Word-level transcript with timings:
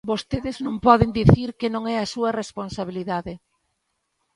Vostedes 0.09 0.57
non 0.65 0.75
poden 0.87 1.09
dicir 1.19 1.49
que 1.59 1.71
non 1.75 1.83
é 1.93 1.97
a 1.99 2.09
súa 2.13 2.35
responsabilidade. 2.41 3.33